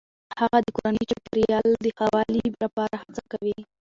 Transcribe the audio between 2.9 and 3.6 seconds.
هڅه کوي.